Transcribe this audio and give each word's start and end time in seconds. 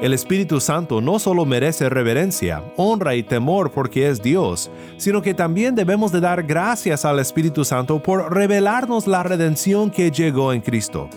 El 0.00 0.14
Espíritu 0.14 0.60
Santo 0.60 1.00
no 1.00 1.18
solo 1.18 1.44
merece 1.44 1.88
reverencia, 1.88 2.62
honra 2.76 3.16
y 3.16 3.24
temor 3.24 3.72
porque 3.72 4.08
es 4.08 4.22
Dios, 4.22 4.70
sino 4.96 5.22
que 5.22 5.34
también 5.34 5.74
debemos 5.74 6.12
de 6.12 6.20
dar 6.20 6.44
gracias 6.44 7.04
al 7.04 7.18
Espíritu 7.18 7.64
Santo 7.64 8.00
por 8.00 8.32
revelarnos 8.32 9.08
la 9.08 9.24
redención 9.24 9.90
que 9.90 10.12
llegó 10.12 10.52
en 10.52 10.60
Cristo. 10.60 11.10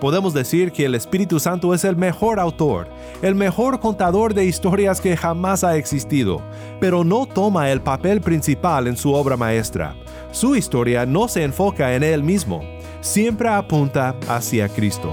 Podemos 0.00 0.32
decir 0.32 0.72
que 0.72 0.86
el 0.86 0.94
Espíritu 0.94 1.38
Santo 1.40 1.74
es 1.74 1.84
el 1.84 1.94
mejor 1.94 2.40
autor, 2.40 2.88
el 3.20 3.34
mejor 3.34 3.80
contador 3.80 4.32
de 4.32 4.46
historias 4.46 5.02
que 5.02 5.14
jamás 5.14 5.62
ha 5.62 5.76
existido, 5.76 6.40
pero 6.80 7.04
no 7.04 7.26
toma 7.26 7.70
el 7.70 7.82
papel 7.82 8.22
principal 8.22 8.86
en 8.86 8.96
su 8.96 9.12
obra 9.12 9.36
maestra. 9.36 9.94
Su 10.30 10.56
historia 10.56 11.04
no 11.04 11.28
se 11.28 11.44
enfoca 11.44 11.94
en 11.94 12.02
él 12.02 12.22
mismo, 12.22 12.62
siempre 13.02 13.50
apunta 13.50 14.16
hacia 14.26 14.70
Cristo. 14.70 15.12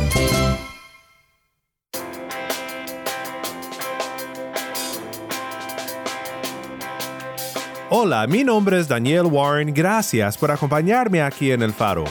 Hola, 7.93 8.25
mi 8.25 8.45
nombre 8.45 8.79
es 8.79 8.87
Daniel 8.87 9.25
Warren, 9.25 9.73
gracias 9.73 10.37
por 10.37 10.49
acompañarme 10.49 11.21
aquí 11.21 11.51
en 11.51 11.61
El 11.61 11.73
Faro. 11.73 12.05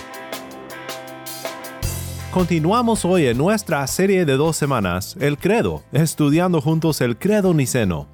Continuamos 2.30 3.02
hoy 3.06 3.28
en 3.28 3.38
nuestra 3.38 3.86
serie 3.86 4.26
de 4.26 4.36
dos 4.36 4.58
semanas, 4.58 5.16
El 5.18 5.38
Credo, 5.38 5.82
estudiando 5.90 6.60
juntos 6.60 7.00
el 7.00 7.16
Credo 7.16 7.54
Niceno. 7.54 8.08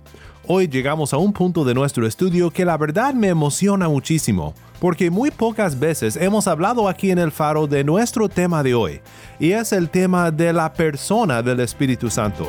Hoy 0.46 0.68
llegamos 0.68 1.12
a 1.12 1.16
un 1.16 1.32
punto 1.32 1.64
de 1.64 1.74
nuestro 1.74 2.06
estudio 2.06 2.52
que 2.52 2.64
la 2.64 2.76
verdad 2.76 3.14
me 3.14 3.30
emociona 3.30 3.88
muchísimo, 3.88 4.54
porque 4.78 5.10
muy 5.10 5.32
pocas 5.32 5.76
veces 5.76 6.14
hemos 6.14 6.46
hablado 6.46 6.88
aquí 6.88 7.10
en 7.10 7.18
el 7.18 7.32
faro 7.32 7.66
de 7.66 7.82
nuestro 7.82 8.28
tema 8.28 8.62
de 8.62 8.76
hoy, 8.76 9.00
y 9.40 9.50
es 9.50 9.72
el 9.72 9.90
tema 9.90 10.30
de 10.30 10.52
la 10.52 10.72
persona 10.72 11.42
del 11.42 11.58
Espíritu 11.58 12.10
Santo. 12.10 12.48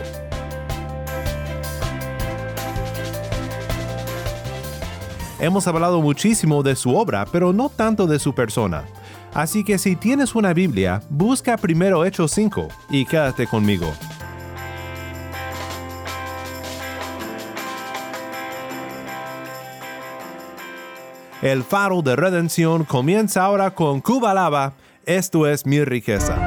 Hemos 5.40 5.68
hablado 5.68 6.02
muchísimo 6.02 6.64
de 6.64 6.76
su 6.76 6.96
obra, 6.96 7.26
pero 7.32 7.54
no 7.54 7.70
tanto 7.70 8.08
de 8.08 8.18
su 8.18 8.34
persona. 8.34 8.86
Así 9.34 9.64
que 9.64 9.78
si 9.78 9.96
tienes 9.96 10.34
una 10.34 10.52
Biblia, 10.54 11.04
busca 11.10 11.58
primero 11.58 12.06
Hechos 12.06 12.32
5 12.32 12.68
y 12.90 13.06
quédate 13.06 13.46
conmigo. 13.46 13.92
El 21.44 21.64
faro 21.64 22.02
de 22.02 22.16
redención 22.16 22.84
comienza 22.84 23.44
ahora 23.44 23.70
con 23.76 24.02
Cuba 24.02 24.34
Lava, 24.34 24.74
esto 25.06 25.46
es 25.46 25.68
mi 25.68 25.84
riqueza. 25.84 26.47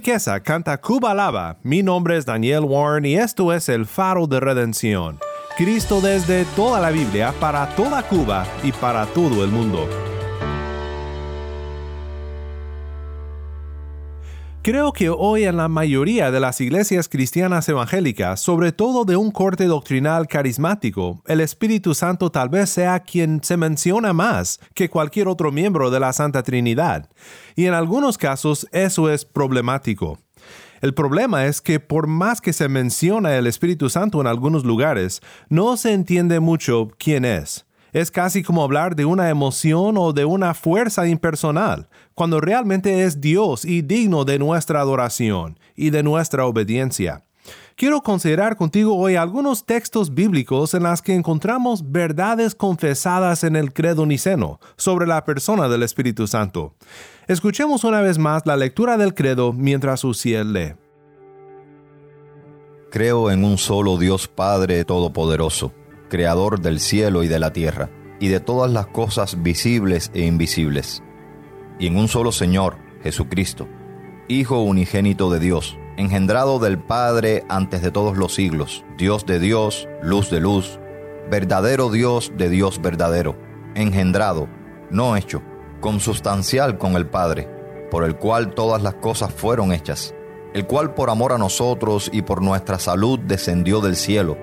Riqueza 0.00 0.40
canta 0.40 0.78
Cuba 0.78 1.12
Lava. 1.12 1.58
Mi 1.62 1.82
nombre 1.82 2.16
es 2.16 2.24
Daniel 2.24 2.64
Warren 2.64 3.04
y 3.04 3.16
esto 3.16 3.52
es 3.52 3.68
el 3.68 3.84
faro 3.84 4.26
de 4.26 4.40
redención. 4.40 5.18
Cristo 5.58 6.00
desde 6.00 6.46
toda 6.56 6.80
la 6.80 6.88
Biblia, 6.88 7.34
para 7.38 7.66
toda 7.76 8.02
Cuba 8.04 8.46
y 8.62 8.72
para 8.72 9.04
todo 9.04 9.44
el 9.44 9.50
mundo. 9.50 9.86
Creo 14.62 14.92
que 14.92 15.08
hoy 15.08 15.44
en 15.44 15.56
la 15.56 15.68
mayoría 15.68 16.30
de 16.30 16.38
las 16.38 16.60
iglesias 16.60 17.08
cristianas 17.08 17.66
evangélicas, 17.70 18.40
sobre 18.40 18.72
todo 18.72 19.06
de 19.06 19.16
un 19.16 19.30
corte 19.30 19.64
doctrinal 19.64 20.28
carismático, 20.28 21.22
el 21.26 21.40
Espíritu 21.40 21.94
Santo 21.94 22.30
tal 22.30 22.50
vez 22.50 22.68
sea 22.68 23.00
quien 23.00 23.42
se 23.42 23.56
menciona 23.56 24.12
más 24.12 24.60
que 24.74 24.90
cualquier 24.90 25.28
otro 25.28 25.50
miembro 25.50 25.90
de 25.90 25.98
la 25.98 26.12
Santa 26.12 26.42
Trinidad, 26.42 27.08
y 27.56 27.64
en 27.64 27.72
algunos 27.72 28.18
casos 28.18 28.68
eso 28.70 29.08
es 29.08 29.24
problemático. 29.24 30.18
El 30.82 30.92
problema 30.92 31.46
es 31.46 31.62
que 31.62 31.80
por 31.80 32.06
más 32.06 32.42
que 32.42 32.52
se 32.52 32.68
menciona 32.68 33.36
el 33.36 33.46
Espíritu 33.46 33.88
Santo 33.88 34.20
en 34.20 34.26
algunos 34.26 34.66
lugares, 34.66 35.22
no 35.48 35.78
se 35.78 35.94
entiende 35.94 36.38
mucho 36.38 36.88
quién 36.98 37.24
es. 37.24 37.64
Es 37.92 38.10
casi 38.10 38.42
como 38.42 38.62
hablar 38.62 38.94
de 38.94 39.04
una 39.04 39.30
emoción 39.30 39.96
o 39.98 40.12
de 40.12 40.24
una 40.24 40.54
fuerza 40.54 41.08
impersonal, 41.08 41.88
cuando 42.14 42.40
realmente 42.40 43.04
es 43.04 43.20
Dios 43.20 43.64
y 43.64 43.82
digno 43.82 44.24
de 44.24 44.38
nuestra 44.38 44.80
adoración 44.80 45.58
y 45.74 45.90
de 45.90 46.02
nuestra 46.02 46.46
obediencia. 46.46 47.24
Quiero 47.74 48.02
considerar 48.02 48.56
contigo 48.56 48.94
hoy 48.94 49.16
algunos 49.16 49.64
textos 49.64 50.14
bíblicos 50.14 50.74
en 50.74 50.82
los 50.82 51.00
que 51.00 51.14
encontramos 51.14 51.90
verdades 51.90 52.54
confesadas 52.54 53.42
en 53.42 53.56
el 53.56 53.72
credo 53.72 54.04
niceno 54.06 54.60
sobre 54.76 55.06
la 55.06 55.24
persona 55.24 55.68
del 55.68 55.82
Espíritu 55.82 56.26
Santo. 56.26 56.74
Escuchemos 57.26 57.82
una 57.84 58.02
vez 58.02 58.18
más 58.18 58.44
la 58.44 58.56
lectura 58.56 58.98
del 58.98 59.14
credo 59.14 59.52
mientras 59.52 60.04
Uciel 60.04 60.52
lee. 60.52 60.74
Creo 62.90 63.30
en 63.30 63.44
un 63.44 63.56
solo 63.56 63.96
Dios 63.96 64.28
Padre 64.28 64.84
Todopoderoso 64.84 65.72
creador 66.10 66.60
del 66.60 66.78
cielo 66.80 67.22
y 67.22 67.28
de 67.28 67.38
la 67.38 67.54
tierra, 67.54 67.88
y 68.18 68.28
de 68.28 68.40
todas 68.40 68.70
las 68.70 68.88
cosas 68.88 69.42
visibles 69.42 70.10
e 70.12 70.26
invisibles, 70.26 71.02
y 71.78 71.86
en 71.86 71.96
un 71.96 72.08
solo 72.08 72.32
Señor, 72.32 72.76
Jesucristo, 73.02 73.66
Hijo 74.28 74.60
unigénito 74.60 75.30
de 75.30 75.40
Dios, 75.40 75.76
engendrado 75.96 76.58
del 76.58 76.78
Padre 76.78 77.44
antes 77.48 77.82
de 77.82 77.90
todos 77.90 78.16
los 78.16 78.34
siglos, 78.34 78.84
Dios 78.96 79.26
de 79.26 79.40
Dios, 79.40 79.88
luz 80.02 80.30
de 80.30 80.40
luz, 80.40 80.78
verdadero 81.30 81.90
Dios 81.90 82.32
de 82.36 82.48
Dios 82.48 82.80
verdadero, 82.80 83.36
engendrado, 83.74 84.48
no 84.90 85.16
hecho, 85.16 85.42
consubstancial 85.80 86.78
con 86.78 86.94
el 86.94 87.06
Padre, 87.06 87.48
por 87.90 88.04
el 88.04 88.16
cual 88.16 88.54
todas 88.54 88.82
las 88.82 88.94
cosas 88.94 89.32
fueron 89.32 89.72
hechas, 89.72 90.14
el 90.54 90.66
cual 90.66 90.94
por 90.94 91.10
amor 91.10 91.32
a 91.32 91.38
nosotros 91.38 92.10
y 92.12 92.22
por 92.22 92.42
nuestra 92.42 92.78
salud 92.78 93.18
descendió 93.18 93.80
del 93.80 93.96
cielo, 93.96 94.36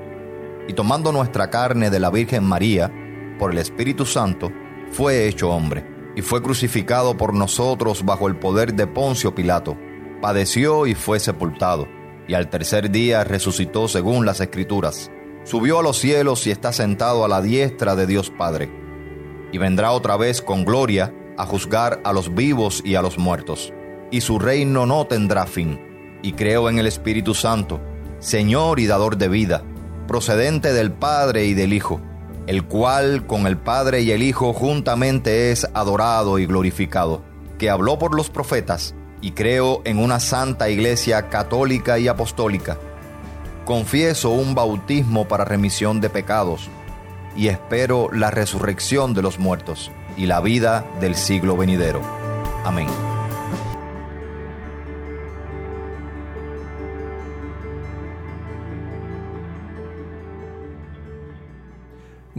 y 0.68 0.74
tomando 0.74 1.12
nuestra 1.12 1.50
carne 1.50 1.90
de 1.90 2.00
la 2.00 2.10
Virgen 2.10 2.44
María, 2.44 2.92
por 3.40 3.52
el 3.52 3.58
Espíritu 3.58 4.06
Santo, 4.06 4.52
fue 4.92 5.28
hecho 5.28 5.50
hombre, 5.50 5.86
y 6.16 6.22
fue 6.22 6.42
crucificado 6.42 7.16
por 7.16 7.34
nosotros 7.34 8.04
bajo 8.04 8.28
el 8.28 8.38
poder 8.38 8.74
de 8.74 8.88
Poncio 8.88 9.36
Pilato, 9.36 9.78
padeció 10.22 10.88
y 10.88 10.96
fue 10.96 11.20
sepultado, 11.20 11.88
y 12.28 12.34
al 12.34 12.50
tercer 12.50 12.92
día 12.92 13.24
resucitó 13.24 13.88
según 13.88 14.26
las 14.26 14.42
Escrituras, 14.42 15.12
subió 15.44 15.80
a 15.80 15.84
los 15.84 15.98
cielos 15.98 16.46
y 16.48 16.52
está 16.52 16.74
sentado 16.74 17.24
a 17.24 17.28
la 17.28 17.42
diestra 17.42 17.96
de 17.96 18.08
Dios 18.08 18.32
Padre, 18.32 18.70
y 19.52 19.58
vendrá 19.58 19.92
otra 19.92 20.18
vez 20.18 20.42
con 20.42 20.66
gloria 20.66 21.14
a 21.38 21.46
juzgar 21.46 22.02
a 22.04 22.12
los 22.14 22.34
vivos 22.34 22.82
y 22.84 22.96
a 22.96 23.02
los 23.02 23.18
muertos, 23.18 23.74
y 24.12 24.22
su 24.22 24.40
reino 24.40 24.86
no 24.86 25.06
tendrá 25.06 25.46
fin, 25.46 25.80
y 26.22 26.34
creo 26.34 26.70
en 26.70 26.80
el 26.80 26.88
Espíritu 26.88 27.34
Santo, 27.34 27.80
Señor 28.20 28.80
y 28.80 28.88
dador 28.88 29.18
de 29.18 29.28
vida, 29.28 29.64
procedente 30.08 30.74
del 30.74 30.92
Padre 30.92 31.46
y 31.46 31.54
del 31.54 31.74
Hijo, 31.74 32.02
el 32.48 32.64
cual 32.64 33.28
con 33.28 33.46
el 33.46 33.58
Padre 33.58 34.02
y 34.02 34.12
el 34.12 34.24
Hijo 34.24 34.54
juntamente 34.54 35.52
es 35.52 35.68
adorado 35.74 36.40
y 36.40 36.46
glorificado, 36.46 37.22
que 37.60 37.70
habló 37.70 38.00
por 38.00 38.16
los 38.16 38.30
profetas, 38.30 38.96
y 39.22 39.32
creo 39.32 39.82
en 39.84 40.00
una 40.00 40.20
santa 40.20 40.70
iglesia 40.70 41.30
católica 41.30 42.00
y 42.00 42.08
apostólica. 42.08 42.78
Confieso 43.66 44.30
un 44.30 44.56
bautismo 44.56 45.28
para 45.28 45.46
remisión 45.46 46.00
de 46.00 46.10
pecados, 46.10 46.70
y 47.36 47.50
espero 47.50 48.10
la 48.12 48.32
resurrección 48.32 49.14
de 49.14 49.22
los 49.22 49.38
muertos 49.38 49.92
y 50.16 50.26
la 50.26 50.40
vida 50.42 50.86
del 51.00 51.16
siglo 51.16 51.58
venidero. 51.58 52.02
Amén. 52.64 52.88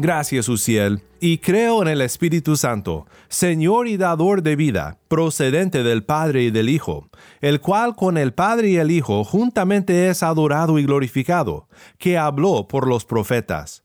Gracias, 0.01 0.49
Uciel, 0.49 1.03
y 1.19 1.39
creo 1.39 1.83
en 1.83 1.89
el 1.89 2.01
Espíritu 2.03 2.57
Santo, 2.57 3.09
Señor 3.27 3.89
y 3.89 3.97
dador 3.97 4.45
de 4.45 4.55
vida, 4.55 4.97
procedente 5.09 5.83
del 5.83 6.05
Padre 6.05 6.45
y 6.45 6.53
del 6.53 6.69
Hijo, 6.69 7.09
el 7.41 7.61
cual 7.61 7.97
con 7.97 8.17
el 8.17 8.33
Padre 8.33 8.69
y 8.69 8.77
el 8.77 8.93
Hijo 8.93 9.25
juntamente 9.25 10.09
es 10.09 10.23
adorado 10.23 10.79
y 10.79 10.85
glorificado, 10.85 11.67
que 11.99 12.17
habló 12.17 12.69
por 12.69 12.87
los 12.87 13.05
profetas. 13.05 13.83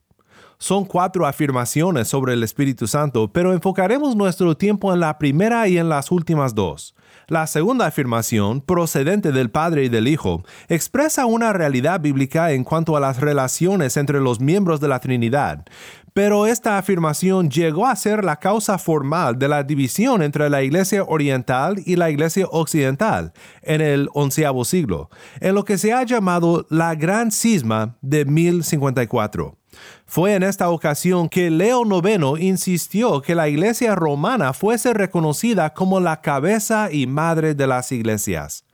Son 0.59 0.85
cuatro 0.85 1.25
afirmaciones 1.25 2.09
sobre 2.09 2.33
el 2.33 2.43
Espíritu 2.43 2.85
Santo, 2.85 3.33
pero 3.33 3.51
enfocaremos 3.51 4.15
nuestro 4.15 4.55
tiempo 4.55 4.93
en 4.93 4.99
la 4.99 5.17
primera 5.17 5.67
y 5.67 5.79
en 5.79 5.89
las 5.89 6.11
últimas 6.11 6.53
dos. 6.53 6.93
La 7.27 7.47
segunda 7.47 7.85
afirmación, 7.85 8.61
procedente 8.61 9.31
del 9.31 9.49
Padre 9.49 9.85
y 9.85 9.89
del 9.89 10.07
Hijo, 10.07 10.43
expresa 10.67 11.25
una 11.25 11.53
realidad 11.53 12.01
bíblica 12.01 12.51
en 12.51 12.63
cuanto 12.63 12.97
a 12.97 12.99
las 12.99 13.19
relaciones 13.19 13.97
entre 13.97 14.19
los 14.19 14.39
miembros 14.39 14.81
de 14.81 14.89
la 14.89 14.99
Trinidad, 14.99 15.65
pero 16.13 16.45
esta 16.45 16.77
afirmación 16.77 17.49
llegó 17.49 17.87
a 17.87 17.95
ser 17.95 18.23
la 18.23 18.37
causa 18.37 18.77
formal 18.77 19.37
de 19.37 19.47
la 19.47 19.63
división 19.63 20.21
entre 20.21 20.49
la 20.49 20.61
Iglesia 20.61 21.03
Oriental 21.03 21.81
y 21.85 21.95
la 21.95 22.09
Iglesia 22.09 22.45
Occidental 22.51 23.33
en 23.61 23.81
el 23.81 24.09
onceavo 24.13 24.63
siglo, 24.63 25.09
en 25.39 25.55
lo 25.55 25.65
que 25.65 25.77
se 25.77 25.91
ha 25.91 26.03
llamado 26.03 26.65
la 26.69 26.95
Gran 26.95 27.31
Cisma 27.31 27.97
de 28.01 28.25
1054. 28.25 29.57
Fue 30.05 30.35
en 30.35 30.43
esta 30.43 30.69
ocasión 30.69 31.29
que 31.29 31.49
Leo 31.49 31.83
IX 31.83 32.39
insistió 32.39 33.21
que 33.21 33.33
la 33.33 33.49
Iglesia 33.49 33.95
romana 33.95 34.53
fuese 34.53 34.93
reconocida 34.93 35.73
como 35.73 35.99
la 35.99 36.21
cabeza 36.21 36.91
y 36.91 37.07
madre 37.07 37.55
de 37.55 37.65
las 37.65 37.91
iglesias 37.91 38.65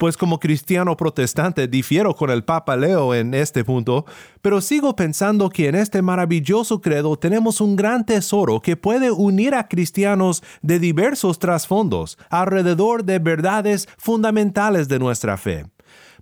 pues 0.00 0.16
como 0.16 0.40
cristiano 0.40 0.96
protestante 0.96 1.68
difiero 1.68 2.16
con 2.16 2.30
el 2.30 2.42
Papa 2.42 2.74
Leo 2.74 3.14
en 3.14 3.34
este 3.34 3.64
punto, 3.64 4.06
pero 4.40 4.62
sigo 4.62 4.96
pensando 4.96 5.50
que 5.50 5.68
en 5.68 5.74
este 5.74 6.00
maravilloso 6.00 6.80
credo 6.80 7.18
tenemos 7.18 7.60
un 7.60 7.76
gran 7.76 8.06
tesoro 8.06 8.62
que 8.62 8.78
puede 8.78 9.10
unir 9.10 9.54
a 9.54 9.68
cristianos 9.68 10.42
de 10.62 10.78
diversos 10.78 11.38
trasfondos 11.38 12.16
alrededor 12.30 13.04
de 13.04 13.18
verdades 13.18 13.90
fundamentales 13.98 14.88
de 14.88 14.98
nuestra 14.98 15.36
fe. 15.36 15.66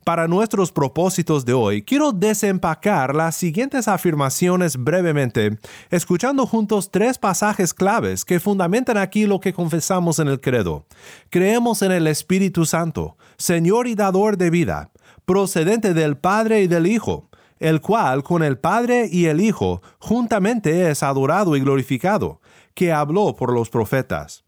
Para 0.09 0.27
nuestros 0.27 0.73
propósitos 0.73 1.45
de 1.45 1.53
hoy, 1.53 1.83
quiero 1.83 2.13
desempacar 2.13 3.15
las 3.15 3.37
siguientes 3.37 3.89
afirmaciones 3.89 4.79
brevemente, 4.83 5.59
escuchando 5.91 6.47
juntos 6.47 6.91
tres 6.91 7.19
pasajes 7.19 7.75
claves 7.75 8.25
que 8.25 8.41
fundamentan 8.41 8.97
aquí 8.97 9.27
lo 9.27 9.39
que 9.39 9.53
confesamos 9.53 10.19
en 10.19 10.29
el 10.29 10.41
credo. 10.41 10.87
Creemos 11.29 11.83
en 11.83 11.93
el 11.93 12.07
Espíritu 12.07 12.65
Santo, 12.65 13.19
Señor 13.37 13.87
y 13.87 13.95
dador 13.97 14.39
de 14.39 14.49
vida, 14.49 14.93
procedente 15.27 15.93
del 15.93 16.17
Padre 16.17 16.63
y 16.63 16.69
del 16.69 16.87
Hijo, 16.87 17.29
el 17.59 17.83
cual 17.83 18.23
con 18.23 18.43
el 18.43 18.57
Padre 18.57 19.11
y 19.13 19.27
el 19.27 19.43
Hijo 19.43 19.83
juntamente 19.99 20.91
es 20.91 21.03
adorado 21.03 21.55
y 21.55 21.61
glorificado, 21.61 22.41
que 22.73 22.95
habló 22.95 23.37
por 23.37 23.53
los 23.53 23.69
profetas. 23.69 24.47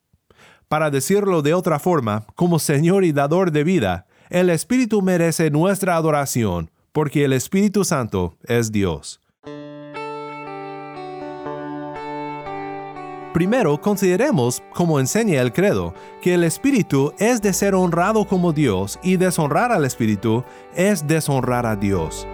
Para 0.69 0.90
decirlo 0.90 1.43
de 1.43 1.52
otra 1.52 1.79
forma, 1.79 2.25
como 2.35 2.59
Señor 2.59 3.05
y 3.05 3.12
dador 3.12 3.50
de 3.52 3.62
vida, 3.62 4.07
el 4.31 4.49
Espíritu 4.49 5.03
merece 5.03 5.51
nuestra 5.51 5.97
adoración, 5.97 6.71
porque 6.93 7.25
el 7.25 7.33
Espíritu 7.33 7.85
Santo 7.85 8.37
es 8.45 8.71
Dios. 8.71 9.21
Primero, 13.35 13.81
consideremos, 13.81 14.63
como 14.73 14.99
enseña 14.99 15.41
el 15.41 15.53
credo, 15.53 15.95
que 16.23 16.35
el 16.35 16.45
Espíritu 16.45 17.13
es 17.19 17.43
de 17.43 17.53
ser 17.53 17.75
honrado 17.75 18.25
como 18.27 18.53
Dios 18.53 18.99
y 19.03 19.17
deshonrar 19.17 19.73
al 19.73 19.85
Espíritu 19.85 20.45
es 20.75 21.07
deshonrar 21.07 21.67
a 21.67 21.77
Dios. 21.77 22.27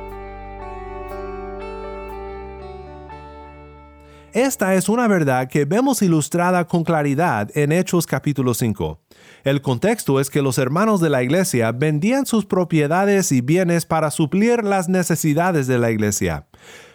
Esta 4.36 4.74
es 4.74 4.90
una 4.90 5.08
verdad 5.08 5.48
que 5.48 5.64
vemos 5.64 6.02
ilustrada 6.02 6.66
con 6.66 6.84
claridad 6.84 7.48
en 7.56 7.72
Hechos 7.72 8.06
capítulo 8.06 8.52
5. 8.52 9.00
El 9.44 9.62
contexto 9.62 10.20
es 10.20 10.28
que 10.28 10.42
los 10.42 10.58
hermanos 10.58 11.00
de 11.00 11.08
la 11.08 11.22
iglesia 11.22 11.72
vendían 11.72 12.26
sus 12.26 12.44
propiedades 12.44 13.32
y 13.32 13.40
bienes 13.40 13.86
para 13.86 14.10
suplir 14.10 14.62
las 14.62 14.90
necesidades 14.90 15.66
de 15.68 15.78
la 15.78 15.90
iglesia. 15.90 16.48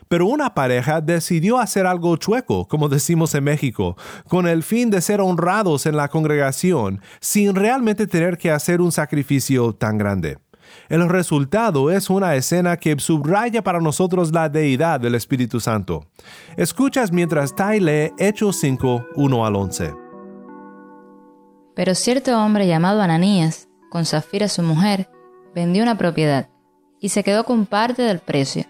Pero 0.07 0.27
una 0.27 0.53
pareja 0.53 1.01
decidió 1.01 1.57
hacer 1.57 1.87
algo 1.87 2.15
chueco, 2.15 2.67
como 2.67 2.89
decimos 2.89 3.33
en 3.33 3.45
México, 3.45 3.97
con 4.27 4.47
el 4.47 4.61
fin 4.61 4.91
de 4.91 5.01
ser 5.01 5.19
honrados 5.19 5.87
en 5.87 5.97
la 5.97 6.09
congregación, 6.09 7.01
sin 7.21 7.55
realmente 7.55 8.05
tener 8.05 8.37
que 8.37 8.51
hacer 8.51 8.81
un 8.81 8.91
sacrificio 8.91 9.73
tan 9.73 9.97
grande. 9.97 10.37
El 10.89 11.07
resultado 11.07 11.89
es 11.89 12.09
una 12.09 12.35
escena 12.35 12.77
que 12.77 12.99
subraya 12.99 13.63
para 13.63 13.79
nosotros 13.79 14.31
la 14.31 14.49
deidad 14.49 14.99
del 14.99 15.15
Espíritu 15.15 15.59
Santo. 15.59 16.05
Escuchas 16.57 17.11
mientras 17.11 17.55
Tai 17.55 17.79
lee 17.79 18.11
Hechos 18.17 18.59
5, 18.59 19.07
1 19.15 19.45
al 19.45 19.55
11. 19.55 19.93
Pero 21.75 21.95
cierto 21.95 22.37
hombre 22.37 22.67
llamado 22.67 23.01
Ananías, 23.01 23.69
con 23.89 24.05
Zafira 24.05 24.47
su 24.47 24.63
mujer, 24.63 25.09
vendió 25.55 25.83
una 25.83 25.97
propiedad 25.97 26.49
y 26.99 27.09
se 27.09 27.23
quedó 27.23 27.45
con 27.45 27.65
parte 27.65 28.01
del 28.01 28.19
precio. 28.19 28.65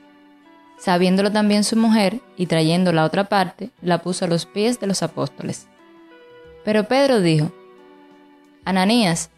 Sabiéndolo 0.78 1.32
también 1.32 1.64
su 1.64 1.76
mujer, 1.76 2.22
y 2.38 2.48
trayendo 2.48 2.92
la 2.92 3.06
otra 3.06 3.26
parte, 3.26 3.70
la 3.82 4.02
puso 4.02 4.26
a 4.26 4.28
los 4.28 4.48
pies 4.48 4.80
de 4.80 4.88
los 4.88 5.04
apóstoles. 5.04 5.68
Pero 6.66 6.88
Pedro 6.88 7.22
dijo, 7.22 7.52
Ananías, 8.66 9.30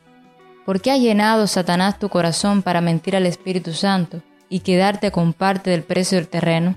¿por 0.65 0.82
qué 0.82 0.91
ha 0.91 0.98
llenado 0.98 1.48
Satanás 1.48 2.00
tu 2.00 2.10
corazón 2.10 2.62
para 2.62 2.82
mentir 2.82 3.15
al 3.15 3.25
Espíritu 3.25 3.74
Santo 3.74 4.22
y 4.50 4.60
quedarte 4.60 5.12
con 5.12 5.34
parte 5.34 5.70
del 5.70 5.84
precio 5.84 6.17
del 6.17 6.27
terreno? 6.27 6.75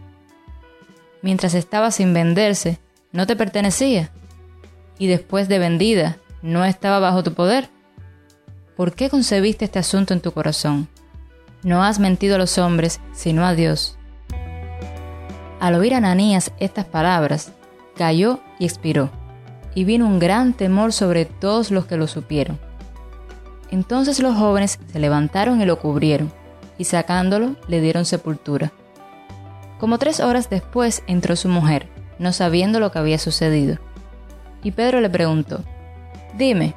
Mientras 1.23 1.55
estaba 1.55 1.91
sin 1.91 2.15
venderse, 2.15 2.79
no 3.13 3.27
te 3.27 3.37
pertenecía, 3.37 4.11
y 4.99 5.07
después 5.07 5.49
de 5.49 5.59
vendida, 5.59 6.19
no 6.43 6.65
estaba 6.65 6.99
bajo 6.99 7.23
tu 7.23 7.33
poder. 7.33 7.69
¿Por 8.77 8.95
qué 8.95 9.09
concebiste 9.11 9.65
este 9.65 9.79
asunto 9.79 10.15
en 10.15 10.21
tu 10.21 10.33
corazón? 10.33 10.89
No 11.63 11.83
has 11.83 11.99
mentido 11.99 12.37
a 12.37 12.39
los 12.39 12.59
hombres, 12.59 13.01
sino 13.13 13.45
a 13.45 13.55
Dios. 13.55 13.99
Al 15.59 15.75
oír 15.75 15.95
Ananías 15.95 16.53
estas 16.61 16.85
palabras, 16.85 17.53
cayó 17.97 18.41
y 18.59 18.67
expiró, 18.67 19.11
y 19.75 19.85
vino 19.85 20.07
un 20.07 20.19
gran 20.19 20.53
temor 20.53 20.93
sobre 20.93 21.25
todos 21.25 21.71
los 21.71 21.87
que 21.87 21.97
lo 21.97 22.07
supieron. 22.07 22.66
Entonces 23.71 24.21
los 24.21 24.37
jóvenes 24.37 24.79
se 24.93 24.99
levantaron 24.99 25.61
y 25.61 25.65
lo 25.65 25.79
cubrieron, 25.79 26.33
y 26.79 26.85
sacándolo 26.85 27.57
le 27.69 27.81
dieron 27.81 28.05
sepultura. 28.05 28.73
Como 29.79 29.99
tres 29.99 30.21
horas 30.21 30.49
después 30.49 31.03
entró 31.07 31.37
su 31.37 31.49
mujer, 31.49 31.89
no 32.19 32.33
sabiendo 32.33 32.81
lo 32.81 32.93
que 32.93 32.99
había 32.99 33.19
sucedido. 33.19 33.79
Y 34.63 34.71
Pedro 34.71 35.01
le 35.01 35.11
preguntó, 35.11 35.65
Dime, 36.37 36.75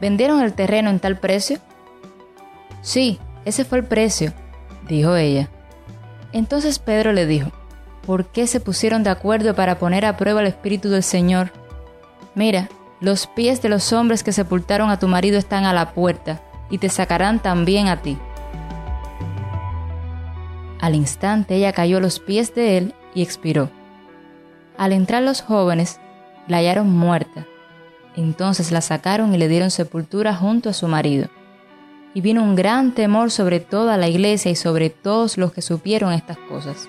¿vendieron 0.00 0.42
el 0.42 0.52
terreno 0.52 0.90
en 0.90 1.00
tal 1.00 1.18
precio? 1.18 1.58
Sí, 2.82 3.18
ese 3.44 3.64
fue 3.64 3.78
el 3.78 3.84
precio, 3.84 4.32
dijo 4.88 5.16
ella. 5.16 5.48
Entonces 6.32 6.78
Pedro 6.78 7.12
le 7.12 7.26
dijo, 7.26 7.50
¿por 8.06 8.26
qué 8.26 8.46
se 8.46 8.60
pusieron 8.60 9.02
de 9.02 9.10
acuerdo 9.10 9.54
para 9.54 9.78
poner 9.78 10.06
a 10.06 10.16
prueba 10.16 10.40
el 10.40 10.46
Espíritu 10.46 10.88
del 10.88 11.02
Señor? 11.02 11.52
Mira, 12.34 12.68
los 13.00 13.26
pies 13.26 13.62
de 13.62 13.68
los 13.68 13.92
hombres 13.92 14.22
que 14.22 14.32
sepultaron 14.32 14.90
a 14.90 14.98
tu 14.98 15.08
marido 15.08 15.38
están 15.38 15.64
a 15.64 15.72
la 15.72 15.92
puerta, 15.92 16.42
y 16.70 16.78
te 16.78 16.88
sacarán 16.88 17.40
también 17.40 17.88
a 17.88 18.00
ti. 18.00 18.18
Al 20.80 20.94
instante 20.94 21.56
ella 21.56 21.72
cayó 21.72 21.98
a 21.98 22.00
los 22.00 22.20
pies 22.20 22.54
de 22.54 22.78
él 22.78 22.94
y 23.14 23.22
expiró. 23.22 23.70
Al 24.78 24.92
entrar 24.92 25.22
los 25.22 25.42
jóvenes, 25.42 26.00
la 26.46 26.58
hallaron 26.58 26.90
muerta. 26.90 27.46
Entonces 28.16 28.72
la 28.72 28.80
sacaron 28.80 29.34
y 29.34 29.38
le 29.38 29.48
dieron 29.48 29.70
sepultura 29.70 30.34
junto 30.34 30.70
a 30.70 30.72
su 30.72 30.88
marido. 30.88 31.28
Y 32.14 32.22
vino 32.22 32.42
un 32.42 32.56
gran 32.56 32.92
temor 32.92 33.30
sobre 33.30 33.60
toda 33.60 33.96
la 33.96 34.08
iglesia 34.08 34.50
y 34.50 34.56
sobre 34.56 34.90
todos 34.90 35.38
los 35.38 35.52
que 35.52 35.62
supieron 35.62 36.12
estas 36.12 36.38
cosas. 36.38 36.88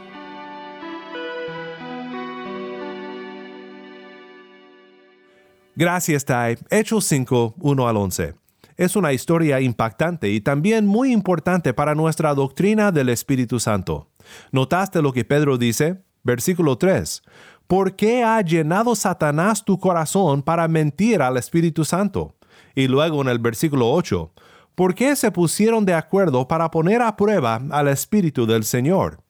Gracias, 5.76 6.26
Tai. 6.26 6.58
Hechos 6.70 7.06
5, 7.06 7.56
1 7.58 7.88
al 7.88 7.98
11. 7.98 8.36
Es 8.76 8.96
una 8.96 9.14
historia 9.14 9.62
impactante 9.62 10.30
y 10.30 10.42
también 10.42 10.86
muy 10.86 11.14
importante 11.14 11.74
para 11.74 11.96
nuestra 11.96 12.34
doctrina 12.34 12.92
del 12.92 13.10
Espíritu 13.10 13.60
Santo. 13.60 14.10
¿Notaste 14.52 15.02
lo 15.02 15.14
que 15.14 15.24
Pedro 15.24 15.58
dice? 15.58 16.02
Versículo 16.24 16.78
3. 16.78 17.22
¿Por 17.68 17.96
qué 17.96 18.24
ha 18.24 18.42
llenado 18.42 18.96
Satanás 18.96 19.64
tu 19.64 19.80
corazón 19.80 20.42
para 20.42 20.68
mentir 20.68 21.22
al 21.22 21.38
Espíritu 21.38 21.86
Santo? 21.86 22.36
Y 22.76 22.88
luego 22.88 23.22
en 23.22 23.30
el 23.30 23.40
versículo 23.40 23.92
8. 23.92 24.34
¿Por 24.76 24.94
qué 24.94 25.16
se 25.16 25.32
pusieron 25.32 25.86
de 25.86 25.94
acuerdo 25.94 26.48
para 26.48 26.70
poner 26.70 27.02
a 27.02 27.16
prueba 27.16 27.62
al 27.72 27.88
Espíritu 27.88 28.46
del 28.46 28.64
Señor? 28.64 29.22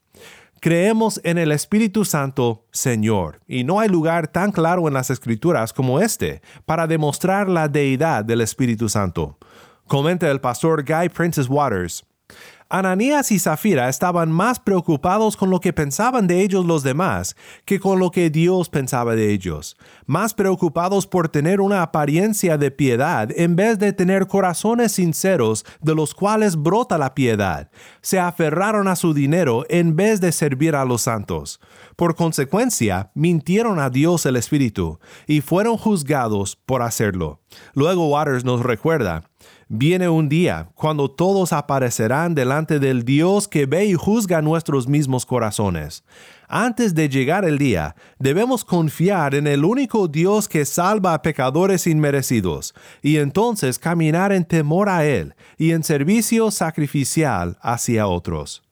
Creemos 0.64 1.20
en 1.24 1.40
el 1.40 1.52
Espíritu 1.52 2.06
Santo, 2.06 2.68
Señor, 2.72 3.42
y 3.48 3.64
no 3.64 3.80
hay 3.80 3.90
lugar 3.90 4.28
tan 4.28 4.52
claro 4.52 4.88
en 4.88 4.94
las 4.94 5.10
Escrituras 5.10 5.74
como 5.74 6.00
este 6.00 6.44
para 6.68 6.86
demostrar 6.86 7.50
la 7.50 7.68
deidad 7.68 8.24
del 8.24 8.42
Espíritu 8.42 8.88
Santo. 8.88 9.40
Comenta 9.88 10.30
el 10.30 10.40
pastor 10.40 10.84
Guy 10.84 11.10
Princess 11.10 11.50
Waters. 11.50 12.06
Ananías 12.74 13.34
y 13.34 13.40
Zafira 13.40 13.90
estaban 13.90 14.32
más 14.32 14.58
preocupados 14.58 15.36
con 15.36 15.50
lo 15.50 15.60
que 15.60 15.74
pensaban 15.74 16.26
de 16.26 16.42
ellos 16.42 16.66
los 16.66 16.84
demás 16.84 17.36
que 17.66 17.82
con 17.82 18.00
lo 18.00 18.12
que 18.12 18.30
Dios 18.30 18.70
pensaba 18.70 19.14
de 19.14 19.34
ellos, 19.34 19.76
más 20.06 20.34
preocupados 20.34 21.06
por 21.06 21.28
tener 21.28 21.60
una 21.60 21.82
apariencia 21.82 22.58
de 22.58 22.72
piedad 22.72 23.30
en 23.36 23.58
vez 23.58 23.78
de 23.78 23.92
tener 23.92 24.26
corazones 24.26 24.94
sinceros 24.94 25.66
de 25.82 25.96
los 25.96 26.16
cuales 26.16 26.56
brota 26.56 26.98
la 26.98 27.14
piedad. 27.14 27.70
Se 28.02 28.20
aferraron 28.20 28.88
a 28.88 28.96
su 28.96 29.14
dinero 29.14 29.66
en 29.68 29.98
vez 29.98 30.22
de 30.22 30.32
servir 30.32 30.74
a 30.76 30.86
los 30.86 31.02
santos. 31.02 31.60
Por 31.98 32.16
consecuencia, 32.16 33.12
mintieron 33.16 33.80
a 33.80 33.90
Dios 33.90 34.26
el 34.26 34.38
Espíritu 34.38 34.98
y 35.28 35.42
fueron 35.42 35.76
juzgados 35.76 36.56
por 36.56 36.84
hacerlo. 36.84 37.42
Luego 37.74 38.08
Waters 38.08 38.46
nos 38.46 38.62
recuerda, 38.62 39.24
Viene 39.74 40.10
un 40.10 40.28
día 40.28 40.68
cuando 40.76 41.10
todos 41.10 41.54
aparecerán 41.54 42.36
delante 42.36 42.78
del 42.78 43.06
Dios 43.06 43.48
que 43.48 43.66
ve 43.66 43.86
y 43.86 43.94
juzga 43.94 44.42
nuestros 44.42 44.86
mismos 44.86 45.26
corazones. 45.26 46.04
Antes 46.50 46.94
de 46.94 47.08
llegar 47.08 47.46
el 47.46 47.58
día, 47.58 47.96
debemos 48.20 48.66
confiar 48.66 49.34
en 49.34 49.48
el 49.48 49.64
único 49.64 50.10
Dios 50.10 50.50
que 50.50 50.66
salva 50.66 51.14
a 51.14 51.22
pecadores 51.22 51.88
inmerecidos, 51.88 52.76
y 53.02 53.16
entonces 53.16 53.80
caminar 53.80 54.34
en 54.34 54.44
temor 54.44 54.90
a 54.90 55.06
Él 55.06 55.36
y 55.58 55.72
en 55.72 55.86
servicio 55.86 56.52
sacrificial 56.52 57.58
hacia 57.62 58.08
otros. 58.08 58.64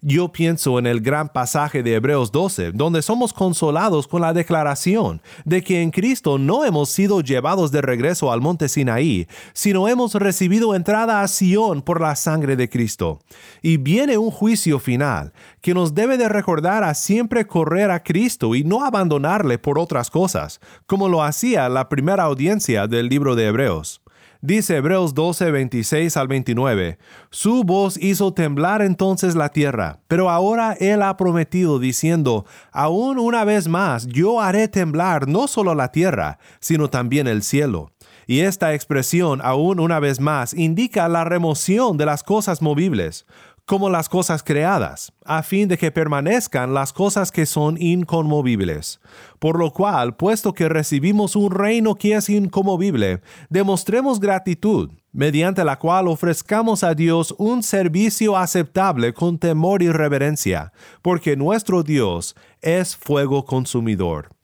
Yo 0.00 0.30
pienso 0.30 0.78
en 0.78 0.86
el 0.86 1.00
gran 1.00 1.28
pasaje 1.28 1.82
de 1.82 1.94
Hebreos 1.94 2.30
12, 2.30 2.72
donde 2.72 3.02
somos 3.02 3.32
consolados 3.32 4.06
con 4.06 4.20
la 4.22 4.32
declaración 4.32 5.20
de 5.44 5.62
que 5.62 5.82
en 5.82 5.90
Cristo 5.90 6.38
no 6.38 6.64
hemos 6.64 6.90
sido 6.90 7.20
llevados 7.20 7.72
de 7.72 7.82
regreso 7.82 8.30
al 8.30 8.40
monte 8.40 8.68
Sinaí, 8.68 9.26
sino 9.52 9.88
hemos 9.88 10.14
recibido 10.14 10.74
entrada 10.74 11.22
a 11.22 11.28
Sión 11.28 11.82
por 11.82 12.00
la 12.00 12.14
sangre 12.14 12.56
de 12.56 12.68
Cristo. 12.68 13.20
Y 13.62 13.78
viene 13.78 14.18
un 14.18 14.30
juicio 14.30 14.78
final 14.78 15.32
que 15.60 15.74
nos 15.74 15.94
debe 15.94 16.18
de 16.18 16.28
recordar 16.28 16.84
a 16.84 16.94
siempre 16.94 17.46
correr 17.46 17.90
a 17.90 18.02
Cristo 18.02 18.54
y 18.54 18.64
no 18.64 18.84
abandonarle 18.84 19.58
por 19.58 19.78
otras 19.78 20.10
cosas, 20.10 20.60
como 20.86 21.08
lo 21.08 21.22
hacía 21.22 21.68
la 21.68 21.88
primera 21.88 22.24
audiencia 22.24 22.86
del 22.86 23.08
libro 23.08 23.34
de 23.34 23.46
Hebreos. 23.46 24.00
Dice 24.42 24.76
Hebreos 24.76 25.14
12, 25.14 25.50
26 25.50 26.16
al 26.16 26.28
29, 26.28 26.98
Su 27.30 27.64
voz 27.64 27.96
hizo 27.96 28.34
temblar 28.34 28.82
entonces 28.82 29.34
la 29.34 29.48
tierra, 29.48 30.00
pero 30.08 30.30
ahora 30.30 30.74
Él 30.78 31.02
ha 31.02 31.16
prometido 31.16 31.78
diciendo, 31.78 32.44
aún 32.70 33.18
una 33.18 33.44
vez 33.44 33.66
más 33.66 34.06
yo 34.06 34.40
haré 34.40 34.68
temblar 34.68 35.26
no 35.26 35.48
solo 35.48 35.74
la 35.74 35.90
tierra, 35.90 36.38
sino 36.60 36.88
también 36.88 37.26
el 37.26 37.42
cielo. 37.42 37.92
Y 38.26 38.40
esta 38.40 38.74
expresión, 38.74 39.40
aún 39.42 39.78
una 39.80 40.00
vez 40.00 40.20
más, 40.20 40.52
indica 40.52 41.08
la 41.08 41.24
remoción 41.24 41.96
de 41.96 42.06
las 42.06 42.22
cosas 42.22 42.60
movibles, 42.60 43.24
como 43.66 43.90
las 43.90 44.08
cosas 44.08 44.44
creadas, 44.44 45.12
a 45.24 45.42
fin 45.42 45.66
de 45.66 45.76
que 45.76 45.90
permanezcan 45.90 46.72
las 46.72 46.92
cosas 46.92 47.32
que 47.32 47.46
son 47.46 47.76
inconmovibles. 47.82 49.00
Por 49.40 49.58
lo 49.58 49.72
cual, 49.72 50.16
puesto 50.16 50.54
que 50.54 50.68
recibimos 50.68 51.34
un 51.34 51.50
reino 51.50 51.96
que 51.96 52.14
es 52.14 52.28
inconmovible, 52.30 53.20
demostremos 53.50 54.20
gratitud, 54.20 54.92
mediante 55.12 55.64
la 55.64 55.80
cual 55.80 56.06
ofrezcamos 56.06 56.84
a 56.84 56.94
Dios 56.94 57.34
un 57.38 57.64
servicio 57.64 58.36
aceptable 58.36 59.12
con 59.12 59.36
temor 59.36 59.82
y 59.82 59.90
reverencia, 59.90 60.72
porque 61.02 61.36
nuestro 61.36 61.82
Dios 61.82 62.36
es 62.62 62.96
fuego 62.96 63.44
consumidor. 63.44 64.35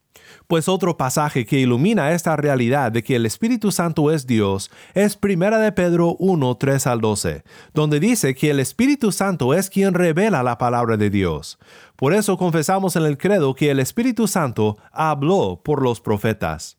Pues 0.46 0.68
otro 0.68 0.96
pasaje 0.96 1.46
que 1.46 1.58
ilumina 1.58 2.12
esta 2.12 2.36
realidad 2.36 2.92
de 2.92 3.02
que 3.02 3.16
el 3.16 3.26
Espíritu 3.26 3.72
Santo 3.72 4.10
es 4.10 4.26
Dios 4.26 4.70
es 4.94 5.18
1 5.22 5.58
de 5.58 5.72
Pedro 5.72 6.16
1, 6.18 6.56
3 6.56 6.86
al 6.86 7.00
12, 7.00 7.44
donde 7.74 8.00
dice 8.00 8.34
que 8.34 8.50
el 8.50 8.60
Espíritu 8.60 9.12
Santo 9.12 9.54
es 9.54 9.70
quien 9.70 9.94
revela 9.94 10.42
la 10.42 10.58
palabra 10.58 10.96
de 10.96 11.10
Dios. 11.10 11.58
Por 11.96 12.14
eso 12.14 12.36
confesamos 12.36 12.96
en 12.96 13.04
el 13.04 13.18
credo 13.18 13.54
que 13.54 13.70
el 13.70 13.80
Espíritu 13.80 14.26
Santo 14.26 14.76
habló 14.90 15.60
por 15.62 15.82
los 15.82 16.00
profetas. 16.00 16.78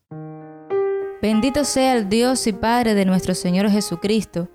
Bendito 1.22 1.64
sea 1.64 1.96
el 1.96 2.08
Dios 2.08 2.46
y 2.46 2.52
Padre 2.52 2.94
de 2.94 3.06
nuestro 3.06 3.34
Señor 3.34 3.70
Jesucristo, 3.70 4.48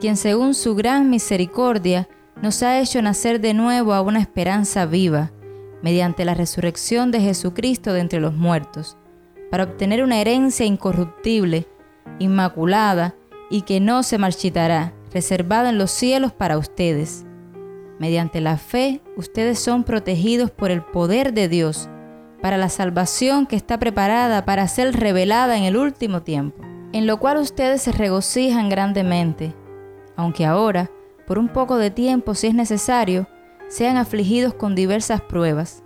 quien 0.00 0.16
según 0.16 0.54
su 0.54 0.74
gran 0.74 1.08
misericordia 1.08 2.08
nos 2.42 2.62
ha 2.62 2.80
hecho 2.80 3.00
nacer 3.00 3.40
de 3.40 3.54
nuevo 3.54 3.94
a 3.94 4.00
una 4.00 4.20
esperanza 4.20 4.86
viva 4.86 5.30
mediante 5.86 6.24
la 6.24 6.34
resurrección 6.34 7.12
de 7.12 7.20
Jesucristo 7.20 7.92
de 7.92 8.00
entre 8.00 8.18
los 8.18 8.34
muertos, 8.34 8.96
para 9.52 9.62
obtener 9.62 10.02
una 10.02 10.20
herencia 10.20 10.66
incorruptible, 10.66 11.68
inmaculada 12.18 13.14
y 13.50 13.62
que 13.62 13.78
no 13.78 14.02
se 14.02 14.18
marchitará, 14.18 14.94
reservada 15.12 15.70
en 15.70 15.78
los 15.78 15.92
cielos 15.92 16.32
para 16.32 16.58
ustedes. 16.58 17.24
Mediante 18.00 18.40
la 18.40 18.58
fe, 18.58 19.00
ustedes 19.16 19.60
son 19.60 19.84
protegidos 19.84 20.50
por 20.50 20.72
el 20.72 20.82
poder 20.82 21.32
de 21.32 21.48
Dios 21.48 21.88
para 22.42 22.56
la 22.56 22.68
salvación 22.68 23.46
que 23.46 23.54
está 23.54 23.78
preparada 23.78 24.44
para 24.44 24.66
ser 24.66 24.92
revelada 24.92 25.56
en 25.56 25.62
el 25.62 25.76
último 25.76 26.22
tiempo, 26.22 26.64
en 26.94 27.06
lo 27.06 27.20
cual 27.20 27.36
ustedes 27.36 27.82
se 27.82 27.92
regocijan 27.92 28.68
grandemente, 28.68 29.54
aunque 30.16 30.46
ahora, 30.46 30.90
por 31.28 31.38
un 31.38 31.46
poco 31.46 31.76
de 31.76 31.92
tiempo 31.92 32.34
si 32.34 32.48
es 32.48 32.54
necesario, 32.54 33.28
sean 33.68 33.96
afligidos 33.96 34.54
con 34.54 34.74
diversas 34.74 35.20
pruebas, 35.20 35.82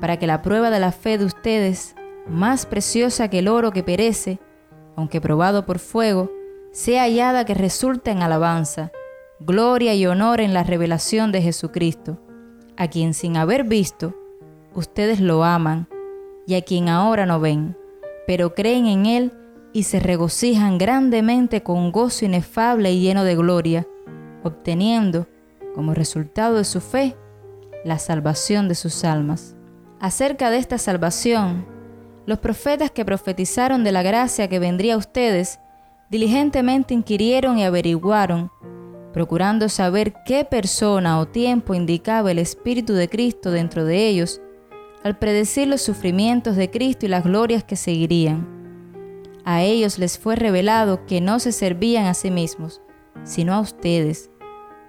para 0.00 0.18
que 0.18 0.26
la 0.26 0.42
prueba 0.42 0.70
de 0.70 0.80
la 0.80 0.92
fe 0.92 1.18
de 1.18 1.24
ustedes, 1.24 1.94
más 2.28 2.66
preciosa 2.66 3.28
que 3.28 3.40
el 3.40 3.48
oro 3.48 3.72
que 3.72 3.82
perece, 3.82 4.38
aunque 4.96 5.20
probado 5.20 5.66
por 5.66 5.78
fuego, 5.78 6.30
sea 6.72 7.02
hallada 7.02 7.44
que 7.44 7.54
resulta 7.54 8.10
en 8.10 8.22
alabanza, 8.22 8.92
gloria 9.40 9.94
y 9.94 10.06
honor 10.06 10.40
en 10.40 10.52
la 10.52 10.62
revelación 10.62 11.32
de 11.32 11.42
Jesucristo, 11.42 12.18
a 12.76 12.88
quien 12.88 13.14
sin 13.14 13.36
haber 13.36 13.64
visto, 13.64 14.14
ustedes 14.74 15.20
lo 15.20 15.44
aman, 15.44 15.88
y 16.46 16.54
a 16.54 16.62
quien 16.62 16.88
ahora 16.88 17.26
no 17.26 17.40
ven, 17.40 17.76
pero 18.26 18.54
creen 18.54 18.86
en 18.86 19.06
Él 19.06 19.32
y 19.72 19.82
se 19.84 20.00
regocijan 20.00 20.78
grandemente 20.78 21.62
con 21.62 21.92
gozo 21.92 22.24
inefable 22.24 22.92
y 22.92 23.00
lleno 23.00 23.24
de 23.24 23.36
gloria, 23.36 23.86
obteniendo, 24.42 25.26
como 25.78 25.94
resultado 25.94 26.56
de 26.56 26.64
su 26.64 26.80
fe, 26.80 27.16
la 27.84 28.00
salvación 28.00 28.66
de 28.66 28.74
sus 28.74 29.04
almas. 29.04 29.54
Acerca 30.00 30.50
de 30.50 30.56
esta 30.56 30.76
salvación, 30.76 31.66
los 32.26 32.40
profetas 32.40 32.90
que 32.90 33.04
profetizaron 33.04 33.84
de 33.84 33.92
la 33.92 34.02
gracia 34.02 34.48
que 34.48 34.58
vendría 34.58 34.94
a 34.94 34.96
ustedes, 34.96 35.60
diligentemente 36.10 36.94
inquirieron 36.94 37.58
y 37.58 37.64
averiguaron, 37.64 38.50
procurando 39.12 39.68
saber 39.68 40.14
qué 40.26 40.44
persona 40.44 41.20
o 41.20 41.28
tiempo 41.28 41.74
indicaba 41.74 42.32
el 42.32 42.40
Espíritu 42.40 42.94
de 42.94 43.08
Cristo 43.08 43.52
dentro 43.52 43.84
de 43.84 44.08
ellos, 44.08 44.40
al 45.04 45.16
predecir 45.16 45.68
los 45.68 45.80
sufrimientos 45.80 46.56
de 46.56 46.72
Cristo 46.72 47.06
y 47.06 47.08
las 47.08 47.22
glorias 47.22 47.62
que 47.62 47.76
seguirían. 47.76 48.48
A 49.44 49.62
ellos 49.62 50.00
les 50.00 50.18
fue 50.18 50.34
revelado 50.34 51.06
que 51.06 51.20
no 51.20 51.38
se 51.38 51.52
servían 51.52 52.06
a 52.06 52.14
sí 52.14 52.32
mismos, 52.32 52.82
sino 53.22 53.54
a 53.54 53.60
ustedes, 53.60 54.32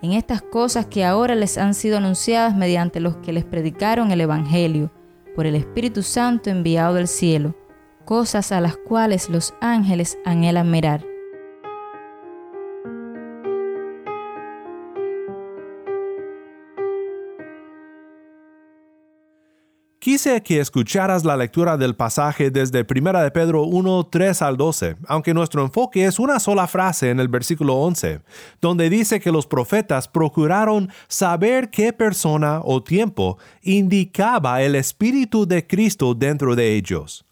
en 0.02 0.14
estas 0.14 0.42
cosas 0.42 0.86
que 0.86 1.04
ahora 1.06 1.36
les 1.36 1.58
han 1.58 1.74
sido 1.74 1.98
anunciadas 1.98 2.56
mediante 2.56 3.00
los 3.00 3.18
que 3.18 3.34
les 3.34 3.44
predicaron 3.44 4.12
el 4.12 4.22
Evangelio, 4.22 4.92
por 5.36 5.46
el 5.46 5.56
Espíritu 5.56 6.04
Santo 6.04 6.50
enviado 6.50 6.96
del 6.96 7.08
cielo, 7.08 7.56
cosas 8.06 8.52
a 8.52 8.62
las 8.62 8.78
cuales 8.78 9.30
los 9.30 9.54
ángeles 9.62 10.18
anhelan 10.26 10.72
mirar. 10.72 11.06
Quise 20.10 20.42
que 20.42 20.60
escucharas 20.60 21.24
la 21.24 21.38
lectura 21.38 21.78
del 21.78 21.96
pasaje 21.96 22.50
desde 22.50 22.84
1 22.84 23.22
de 23.22 23.30
Pedro 23.30 23.66
1, 23.66 24.08
3 24.08 24.42
al 24.42 24.58
12, 24.58 24.96
aunque 25.06 25.36
nuestro 25.36 25.64
enfoque 25.64 26.04
es 26.04 26.18
una 26.18 26.40
sola 26.40 26.66
frase 26.66 27.12
en 27.12 27.20
el 27.20 27.28
versículo 27.28 27.76
11, 27.76 28.22
donde 28.60 28.90
dice 28.90 29.20
que 29.20 29.32
los 29.32 29.46
profetas 29.46 30.08
procuraron 30.08 30.90
saber 31.08 31.70
qué 31.70 31.94
persona 31.94 32.60
o 32.64 32.82
tiempo 32.82 33.38
indicaba 33.62 34.64
el 34.64 34.74
Espíritu 34.74 35.46
de 35.46 35.68
Cristo 35.68 36.16
dentro 36.16 36.56
de 36.56 36.76
ellos. 36.76 37.29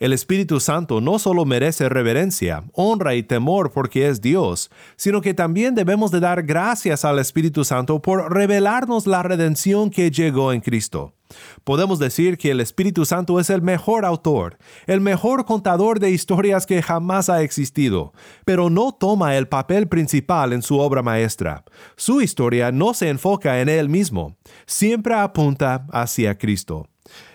El 0.00 0.12
Espíritu 0.12 0.58
Santo 0.58 1.00
no 1.00 1.20
solo 1.20 1.44
merece 1.44 1.88
reverencia, 1.88 2.64
honra 2.72 3.14
y 3.14 3.22
temor 3.22 3.70
porque 3.70 4.08
es 4.08 4.20
Dios, 4.20 4.68
sino 4.96 5.20
que 5.20 5.34
también 5.34 5.76
debemos 5.76 6.10
de 6.10 6.18
dar 6.18 6.42
gracias 6.42 7.04
al 7.04 7.20
Espíritu 7.20 7.64
Santo 7.64 8.02
por 8.02 8.34
revelarnos 8.34 9.06
la 9.06 9.22
redención 9.22 9.90
que 9.90 10.10
llegó 10.10 10.52
en 10.52 10.62
Cristo. 10.62 11.14
Podemos 11.62 12.00
decir 12.00 12.38
que 12.38 12.50
el 12.50 12.60
Espíritu 12.60 13.04
Santo 13.04 13.38
es 13.38 13.50
el 13.50 13.62
mejor 13.62 14.04
autor, 14.04 14.58
el 14.86 15.00
mejor 15.00 15.44
contador 15.44 16.00
de 16.00 16.10
historias 16.10 16.66
que 16.66 16.82
jamás 16.82 17.28
ha 17.28 17.42
existido, 17.42 18.12
pero 18.44 18.70
no 18.70 18.92
toma 18.92 19.36
el 19.36 19.46
papel 19.46 19.86
principal 19.86 20.52
en 20.52 20.62
su 20.62 20.78
obra 20.80 21.02
maestra. 21.02 21.64
Su 21.96 22.20
historia 22.20 22.72
no 22.72 22.94
se 22.94 23.10
enfoca 23.10 23.60
en 23.60 23.68
él 23.68 23.88
mismo, 23.88 24.36
siempre 24.66 25.14
apunta 25.14 25.86
hacia 25.92 26.36
Cristo. 26.36 26.88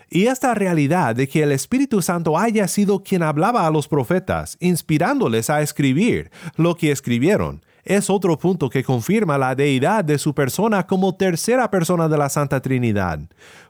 Y 0.09 0.27
esta 0.27 0.53
realidad 0.55 1.15
de 1.15 1.27
que 1.27 1.43
el 1.43 1.51
Espíritu 1.51 2.01
Santo 2.01 2.37
haya 2.37 2.67
sido 2.67 3.03
quien 3.03 3.23
hablaba 3.23 3.67
a 3.67 3.71
los 3.71 3.87
profetas, 3.87 4.57
inspirándoles 4.59 5.49
a 5.49 5.61
escribir 5.61 6.31
lo 6.55 6.75
que 6.75 6.91
escribieron, 6.91 7.63
es 7.83 8.09
otro 8.09 8.37
punto 8.37 8.69
que 8.69 8.83
confirma 8.83 9.37
la 9.37 9.55
deidad 9.55 10.03
de 10.03 10.17
su 10.17 10.33
persona 10.33 10.85
como 10.85 11.15
tercera 11.15 11.71
persona 11.71 12.07
de 12.07 12.17
la 12.17 12.29
Santa 12.29 12.61
Trinidad, 12.61 13.19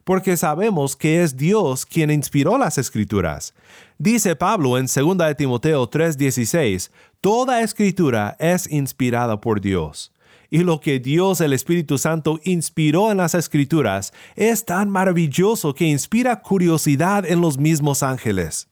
porque 0.03 0.35
sabemos 0.35 0.95
que 0.95 1.23
es 1.23 1.37
Dios 1.37 1.85
quien 1.85 2.09
inspiró 2.11 2.57
las 2.57 2.77
escrituras. 2.77 3.53
Dice 3.97 4.35
Pablo 4.35 4.77
en 4.77 4.87
2 4.87 5.35
Timoteo 5.37 5.89
3:16, 5.89 6.91
Toda 7.21 7.61
escritura 7.61 8.35
es 8.39 8.69
inspirada 8.71 9.39
por 9.41 9.61
Dios. 9.61 10.11
Y 10.49 10.59
lo 10.59 10.79
que 10.79 10.99
Dios 10.99 11.41
el 11.41 11.53
Espíritu 11.53 11.97
Santo 11.97 12.39
inspiró 12.43 13.11
en 13.11 13.17
las 13.17 13.35
escrituras 13.35 14.13
es 14.35 14.65
tan 14.65 14.89
maravilloso 14.89 15.75
que 15.75 15.85
inspira 15.85 16.41
curiosidad 16.41 17.25
en 17.25 17.41
los 17.41 17.57
mismos 17.57 18.01
ángeles. 18.01 18.67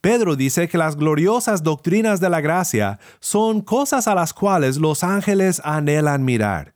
Pedro 0.00 0.34
dice 0.34 0.66
que 0.68 0.78
las 0.78 0.96
gloriosas 0.96 1.62
doctrinas 1.62 2.20
de 2.20 2.30
la 2.30 2.40
gracia 2.40 2.98
son 3.20 3.60
cosas 3.60 4.08
a 4.08 4.14
las 4.14 4.32
cuales 4.32 4.78
los 4.78 5.04
ángeles 5.04 5.60
anhelan 5.62 6.24
mirar. 6.24 6.72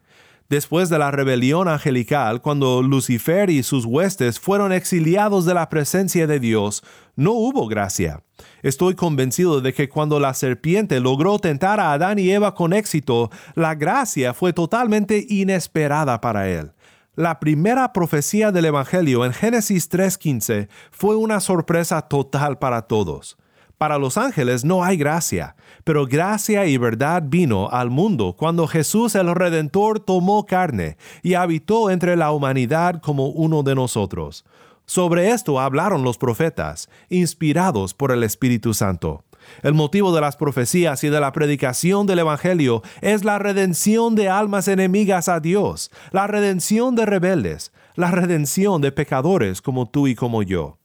Después 0.51 0.91
de 0.91 0.99
la 0.99 1.11
rebelión 1.11 1.69
angelical, 1.69 2.43
cuando 2.43 2.83
Lucifer 2.83 3.49
y 3.49 3.63
sus 3.63 3.87
huestes 3.87 4.39
fueron 4.39 4.73
exiliados 4.73 5.47
de 5.47 5.55
la 5.55 5.71
presencia 5.71 6.27
de 6.27 6.39
Dios, 6.39 6.85
no 7.17 7.33
hubo 7.33 7.67
gracia. 7.67 8.23
Estoy 8.63 8.95
convencido 8.95 9.63
de 9.63 9.73
que 9.73 9.89
cuando 9.89 10.21
la 10.21 10.35
serpiente 10.35 11.01
logró 11.01 11.39
tentar 11.39 11.81
a 11.81 11.93
Adán 11.93 12.19
y 12.19 12.31
Eva 12.31 12.55
con 12.55 12.75
éxito, 12.75 13.31
la 13.55 13.75
gracia 13.75 14.35
fue 14.35 14.53
totalmente 14.53 15.25
inesperada 15.29 16.21
para 16.21 16.49
él. 16.49 16.73
La 17.17 17.41
primera 17.41 17.93
profecía 17.93 18.53
del 18.53 18.67
Evangelio 18.67 19.25
en 19.25 19.33
Génesis 19.33 19.91
3.15 19.91 20.69
fue 20.91 21.17
una 21.17 21.41
sorpresa 21.41 22.03
total 22.03 22.59
para 22.59 22.83
todos. 22.83 23.39
Para 23.85 23.99
los 23.99 24.16
ángeles 24.16 24.64
no 24.64 24.83
hay 24.83 24.97
gracia, 24.97 25.57
pero 25.85 26.07
gracia 26.07 26.64
y 26.64 26.79
verdad 26.79 27.23
vino 27.27 27.68
al 27.68 27.90
mundo 27.90 28.35
cuando 28.35 28.66
Jesús 28.66 29.14
el 29.14 29.35
Redentor 29.35 30.01
tomó 30.01 30.47
carne 30.47 30.97
y 31.23 31.35
habitó 31.35 31.90
entre 31.90 32.16
la 32.16 32.33
humanidad 32.33 33.03
como 33.03 33.27
uno 33.27 33.62
de 33.62 33.75
nosotros. 33.75 34.47
Sobre 34.87 35.33
esto 35.33 35.61
hablaron 35.61 36.03
los 36.03 36.16
profetas, 36.16 36.88
inspirados 37.11 37.92
por 37.92 38.11
el 38.11 38.23
Espíritu 38.23 38.73
Santo. 38.73 39.23
El 39.62 39.75
motivo 39.75 40.14
de 40.14 40.23
las 40.23 40.38
profecías 40.38 41.05
y 41.05 41.11
de 41.11 41.20
la 41.20 41.33
predicación 41.33 42.07
del 42.07 42.20
Evangelio 42.20 42.81
es 43.03 43.23
la 43.23 43.38
redención 43.38 44.14
de 44.14 44.31
almas 44.31 44.66
enemigas 44.66 45.29
a 45.29 45.40
Dios, 45.40 45.90
la 46.11 46.27
redención 46.27 46.94
de 46.94 47.05
rebeldes, 47.05 47.70
la 47.97 48.11
redención 48.11 48.81
de 48.81 48.92
pecadores 48.92 49.61
como 49.61 49.90
tú 49.90 50.07
y 50.07 50.14
como 50.14 50.42
yo. 50.42 50.79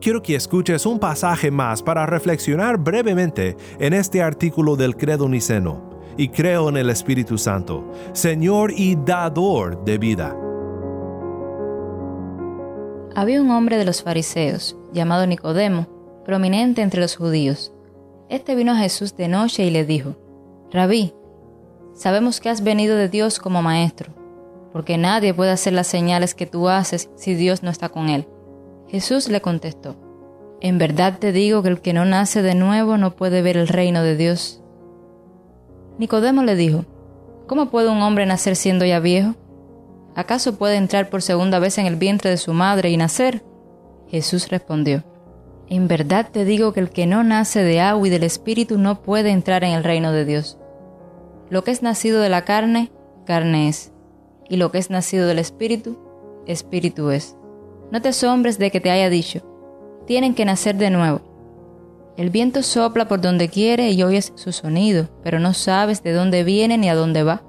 Quiero 0.00 0.22
que 0.22 0.34
escuches 0.34 0.86
un 0.86 0.98
pasaje 0.98 1.50
más 1.50 1.82
para 1.82 2.06
reflexionar 2.06 2.78
brevemente 2.78 3.56
en 3.78 3.92
este 3.92 4.22
artículo 4.22 4.76
del 4.76 4.96
credo 4.96 5.28
niceno. 5.28 5.90
Y 6.16 6.28
creo 6.28 6.68
en 6.68 6.76
el 6.76 6.90
Espíritu 6.90 7.38
Santo, 7.38 7.90
Señor 8.12 8.72
y 8.76 8.96
dador 8.96 9.84
de 9.84 9.98
vida. 9.98 10.36
Había 13.14 13.40
un 13.40 13.50
hombre 13.50 13.76
de 13.76 13.84
los 13.84 14.02
fariseos, 14.02 14.76
llamado 14.92 15.26
Nicodemo, 15.26 15.86
prominente 16.24 16.82
entre 16.82 17.00
los 17.00 17.16
judíos 17.16 17.72
este 18.32 18.54
vino 18.54 18.72
a 18.72 18.76
Jesús 18.76 19.14
de 19.14 19.28
noche 19.28 19.62
y 19.62 19.70
le 19.70 19.84
dijo, 19.84 20.16
Rabí, 20.70 21.12
sabemos 21.92 22.40
que 22.40 22.48
has 22.48 22.64
venido 22.64 22.96
de 22.96 23.10
Dios 23.10 23.38
como 23.38 23.60
maestro, 23.60 24.10
porque 24.72 24.96
nadie 24.96 25.34
puede 25.34 25.50
hacer 25.50 25.74
las 25.74 25.86
señales 25.86 26.34
que 26.34 26.46
tú 26.46 26.70
haces 26.70 27.10
si 27.14 27.34
Dios 27.34 27.62
no 27.62 27.70
está 27.70 27.90
con 27.90 28.08
él. 28.08 28.26
Jesús 28.92 29.30
le 29.30 29.40
contestó, 29.40 29.96
En 30.60 30.76
verdad 30.76 31.18
te 31.18 31.32
digo 31.32 31.62
que 31.62 31.70
el 31.70 31.80
que 31.80 31.94
no 31.94 32.04
nace 32.04 32.42
de 32.42 32.54
nuevo 32.54 32.98
no 32.98 33.16
puede 33.16 33.40
ver 33.40 33.56
el 33.56 33.66
reino 33.66 34.02
de 34.02 34.18
Dios. 34.18 34.62
Nicodemo 35.96 36.42
le 36.42 36.56
dijo, 36.56 36.84
¿Cómo 37.46 37.70
puede 37.70 37.88
un 37.88 38.02
hombre 38.02 38.26
nacer 38.26 38.54
siendo 38.54 38.84
ya 38.84 39.00
viejo? 39.00 39.34
¿Acaso 40.14 40.58
puede 40.58 40.76
entrar 40.76 41.08
por 41.08 41.22
segunda 41.22 41.58
vez 41.58 41.78
en 41.78 41.86
el 41.86 41.96
vientre 41.96 42.28
de 42.28 42.36
su 42.36 42.52
madre 42.52 42.90
y 42.90 42.98
nacer? 42.98 43.42
Jesús 44.08 44.50
respondió, 44.50 45.04
en 45.70 45.88
verdad 45.88 46.28
te 46.30 46.44
digo 46.44 46.74
que 46.74 46.80
el 46.80 46.90
que 46.90 47.06
no 47.06 47.24
nace 47.24 47.62
de 47.62 47.80
agua 47.80 48.06
y 48.06 48.10
del 48.10 48.24
Espíritu 48.24 48.76
no 48.76 49.02
puede 49.02 49.30
entrar 49.30 49.64
en 49.64 49.70
el 49.70 49.84
reino 49.84 50.12
de 50.12 50.26
Dios. 50.26 50.58
Lo 51.48 51.64
que 51.64 51.70
es 51.70 51.82
nacido 51.82 52.20
de 52.20 52.28
la 52.28 52.44
carne, 52.44 52.92
carne 53.24 53.68
es, 53.68 53.90
y 54.50 54.58
lo 54.58 54.70
que 54.70 54.76
es 54.76 54.90
nacido 54.90 55.26
del 55.26 55.38
Espíritu, 55.38 55.98
Espíritu 56.46 57.10
es. 57.10 57.38
No 57.92 58.00
te 58.00 58.08
asombres 58.08 58.58
de 58.58 58.70
que 58.70 58.80
te 58.80 58.90
haya 58.90 59.10
dicho, 59.10 59.42
tienen 60.06 60.34
que 60.34 60.46
nacer 60.46 60.76
de 60.76 60.88
nuevo. 60.88 61.20
El 62.16 62.30
viento 62.30 62.62
sopla 62.62 63.06
por 63.06 63.20
donde 63.20 63.50
quiere 63.50 63.90
y 63.90 64.02
oyes 64.02 64.32
su 64.34 64.50
sonido, 64.52 65.10
pero 65.22 65.38
no 65.38 65.52
sabes 65.52 66.02
de 66.02 66.12
dónde 66.14 66.42
viene 66.42 66.78
ni 66.78 66.88
a 66.88 66.94
dónde 66.94 67.22
va. 67.22 67.42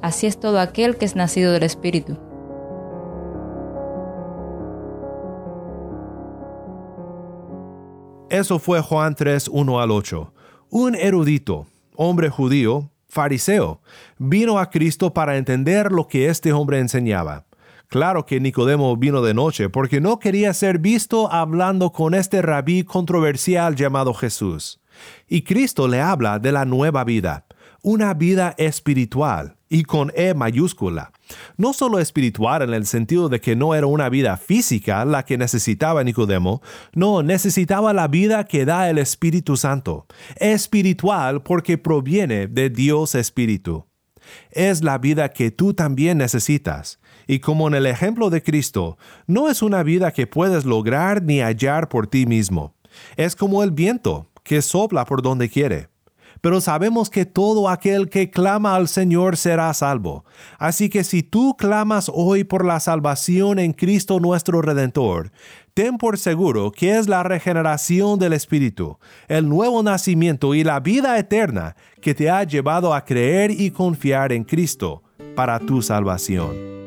Así 0.00 0.28
es 0.28 0.38
todo 0.38 0.60
aquel 0.60 0.98
que 0.98 1.04
es 1.04 1.16
nacido 1.16 1.50
del 1.52 1.64
Espíritu. 1.64 2.16
Eso 8.30 8.60
fue 8.60 8.80
Juan 8.82 9.16
3, 9.16 9.48
1 9.48 9.80
al 9.80 9.90
8. 9.90 10.32
Un 10.70 10.94
erudito, 10.94 11.66
hombre 11.96 12.28
judío, 12.28 12.88
fariseo, 13.08 13.80
vino 14.16 14.60
a 14.60 14.70
Cristo 14.70 15.12
para 15.12 15.36
entender 15.38 15.90
lo 15.90 16.06
que 16.06 16.28
este 16.28 16.52
hombre 16.52 16.78
enseñaba. 16.78 17.46
Claro 17.92 18.24
que 18.24 18.40
Nicodemo 18.40 18.96
vino 18.96 19.20
de 19.20 19.34
noche 19.34 19.68
porque 19.68 20.00
no 20.00 20.18
quería 20.18 20.54
ser 20.54 20.78
visto 20.78 21.30
hablando 21.30 21.92
con 21.92 22.14
este 22.14 22.40
rabí 22.40 22.84
controversial 22.84 23.76
llamado 23.76 24.14
Jesús. 24.14 24.80
Y 25.28 25.42
Cristo 25.42 25.86
le 25.88 26.00
habla 26.00 26.38
de 26.38 26.52
la 26.52 26.64
nueva 26.64 27.04
vida, 27.04 27.44
una 27.82 28.14
vida 28.14 28.54
espiritual 28.56 29.58
y 29.68 29.82
con 29.82 30.10
E 30.14 30.32
mayúscula. 30.32 31.12
No 31.58 31.74
solo 31.74 31.98
espiritual 31.98 32.62
en 32.62 32.72
el 32.72 32.86
sentido 32.86 33.28
de 33.28 33.42
que 33.42 33.56
no 33.56 33.74
era 33.74 33.86
una 33.86 34.08
vida 34.08 34.38
física 34.38 35.04
la 35.04 35.26
que 35.26 35.36
necesitaba 35.36 36.02
Nicodemo, 36.02 36.62
no, 36.94 37.22
necesitaba 37.22 37.92
la 37.92 38.08
vida 38.08 38.44
que 38.44 38.64
da 38.64 38.88
el 38.88 38.96
Espíritu 38.96 39.58
Santo. 39.58 40.06
Espiritual 40.36 41.42
porque 41.42 41.76
proviene 41.76 42.46
de 42.46 42.70
Dios 42.70 43.14
Espíritu. 43.14 43.84
Es 44.50 44.82
la 44.82 44.96
vida 44.96 45.28
que 45.28 45.50
tú 45.50 45.74
también 45.74 46.16
necesitas. 46.16 47.01
Y 47.26 47.40
como 47.40 47.68
en 47.68 47.74
el 47.74 47.86
ejemplo 47.86 48.30
de 48.30 48.42
Cristo, 48.42 48.98
no 49.26 49.48
es 49.48 49.62
una 49.62 49.82
vida 49.82 50.12
que 50.12 50.26
puedes 50.26 50.64
lograr 50.64 51.22
ni 51.22 51.40
hallar 51.40 51.88
por 51.88 52.06
ti 52.06 52.26
mismo. 52.26 52.74
Es 53.16 53.36
como 53.36 53.62
el 53.62 53.70
viento, 53.70 54.28
que 54.42 54.60
sopla 54.62 55.04
por 55.04 55.22
donde 55.22 55.48
quiere 55.48 55.92
pero 56.42 56.60
sabemos 56.60 57.08
que 57.08 57.24
todo 57.24 57.68
aquel 57.68 58.10
que 58.10 58.30
clama 58.30 58.74
al 58.74 58.88
Señor 58.88 59.36
será 59.36 59.72
salvo. 59.72 60.24
Así 60.58 60.90
que 60.90 61.04
si 61.04 61.22
tú 61.22 61.56
clamas 61.56 62.10
hoy 62.12 62.44
por 62.44 62.66
la 62.66 62.80
salvación 62.80 63.60
en 63.60 63.72
Cristo 63.72 64.18
nuestro 64.18 64.60
Redentor, 64.60 65.30
ten 65.72 65.98
por 65.98 66.18
seguro 66.18 66.72
que 66.72 66.98
es 66.98 67.08
la 67.08 67.22
regeneración 67.22 68.18
del 68.18 68.32
Espíritu, 68.32 68.98
el 69.28 69.48
nuevo 69.48 69.82
nacimiento 69.84 70.54
y 70.54 70.64
la 70.64 70.80
vida 70.80 71.16
eterna 71.16 71.76
que 72.00 72.12
te 72.12 72.28
ha 72.28 72.42
llevado 72.42 72.92
a 72.92 73.04
creer 73.04 73.52
y 73.52 73.70
confiar 73.70 74.32
en 74.32 74.42
Cristo 74.42 75.04
para 75.36 75.60
tu 75.60 75.80
salvación. 75.80 76.81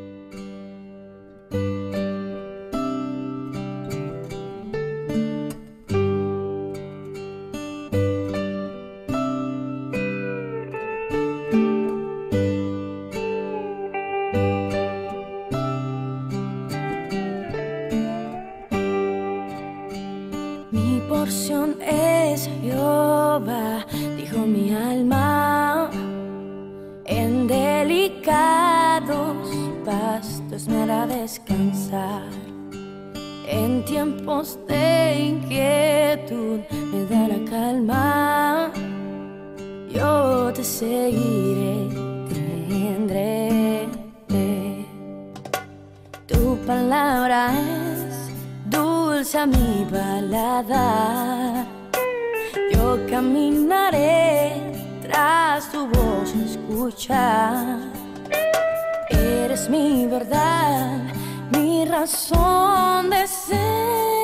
Eres 59.10 59.68
mi 59.68 60.06
verdad, 60.06 60.98
mi 61.50 61.84
razón 61.84 63.10
de 63.10 63.26
ser. 63.26 64.15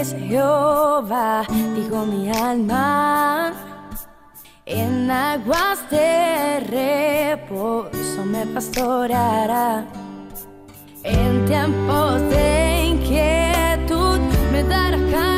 Es 0.00 0.14
Jehová, 0.28 1.44
dijo 1.74 2.04
mi 2.04 2.30
alma. 2.30 3.52
En 4.64 5.10
aguas 5.10 5.78
de 5.90 6.60
reposo 6.60 8.24
me 8.24 8.46
pastorará. 8.46 9.84
En 11.02 11.44
tiempos 11.46 12.20
de 12.30 12.84
inquietud 12.86 14.20
me 14.52 14.62
dará 14.64 14.96
Yo 14.96 15.35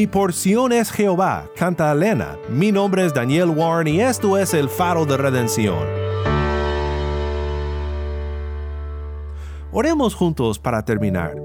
Mi 0.00 0.06
porción 0.06 0.72
es 0.72 0.90
Jehová, 0.90 1.44
canta 1.54 1.92
Elena. 1.92 2.38
Mi 2.48 2.72
nombre 2.72 3.04
es 3.04 3.12
Daniel 3.12 3.50
Warren 3.50 3.86
y 3.86 4.00
esto 4.00 4.38
es 4.38 4.54
el 4.54 4.70
faro 4.70 5.04
de 5.04 5.18
redención. 5.18 5.76
Oremos 9.70 10.14
juntos 10.14 10.58
para 10.58 10.82
terminar. 10.86 11.36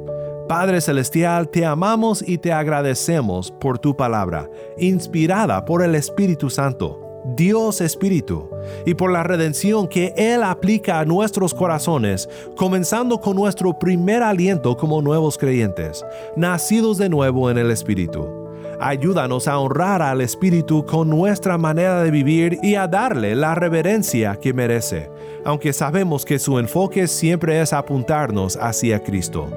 Padre 0.47 0.79
Celestial, 0.79 1.49
te 1.49 1.65
amamos 1.65 2.23
y 2.25 2.37
te 2.37 2.53
agradecemos 2.53 3.51
por 3.51 3.77
tu 3.77 3.93
palabra, 3.97 4.49
inspirada 4.77 5.65
por 5.65 5.83
el 5.83 5.93
Espíritu 5.93 6.49
Santo. 6.49 7.01
Dios 7.35 7.81
Espíritu, 7.81 8.49
y 8.85 8.93
por 8.93 9.11
la 9.11 9.23
redención 9.23 9.87
que 9.87 10.13
Él 10.15 10.43
aplica 10.43 10.99
a 10.99 11.05
nuestros 11.05 11.53
corazones, 11.53 12.29
comenzando 12.55 13.19
con 13.19 13.35
nuestro 13.35 13.77
primer 13.77 14.23
aliento 14.23 14.77
como 14.77 15.01
nuevos 15.01 15.37
creyentes, 15.37 16.05
nacidos 16.37 16.99
de 16.99 17.09
nuevo 17.09 17.49
en 17.49 17.57
el 17.57 17.71
Espíritu. 17.71 18.44
Ayúdanos 18.79 19.47
a 19.47 19.59
honrar 19.59 20.01
al 20.01 20.21
Espíritu 20.21 20.85
con 20.85 21.09
nuestra 21.09 21.57
manera 21.57 22.03
de 22.03 22.11
vivir 22.11 22.59
y 22.61 22.75
a 22.75 22.87
darle 22.87 23.35
la 23.35 23.55
reverencia 23.55 24.37
que 24.39 24.53
merece, 24.53 25.09
aunque 25.43 25.73
sabemos 25.73 26.25
que 26.25 26.39
su 26.39 26.59
enfoque 26.59 27.07
siempre 27.07 27.61
es 27.61 27.73
apuntarnos 27.73 28.57
hacia 28.57 29.03
Cristo. 29.03 29.47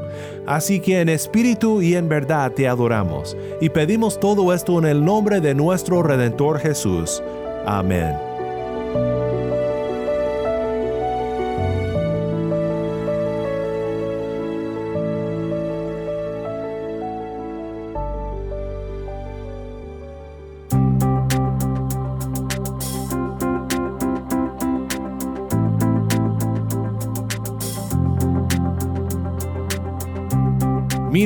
Así 0.47 0.81
que 0.81 1.01
en 1.01 1.09
espíritu 1.09 1.83
y 1.83 1.97
en 1.97 2.09
verdad 2.09 2.53
te 2.53 2.69
adoramos, 2.69 3.37
y 3.61 3.69
pedimos 3.69 4.21
todo 4.21 4.53
esto 4.53 4.79
en 4.79 4.87
el 4.87 5.05
nombre 5.05 5.41
de 5.41 5.55
nuestro 5.55 6.03
Redentor 6.03 6.59
Jesús. 6.59 7.23
Amén. 7.67 8.28